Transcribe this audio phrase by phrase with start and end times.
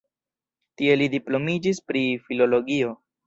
[0.81, 2.93] Tie li diplomiĝis pri filologio.